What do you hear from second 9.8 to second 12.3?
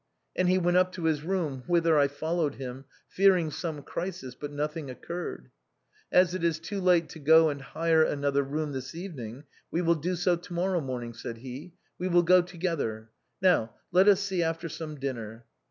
will do so to morrow morning,' said he,' we will